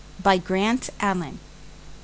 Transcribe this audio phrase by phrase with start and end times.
[0.19, 1.33] By Grant Allen.
[1.33, 1.39] Vol.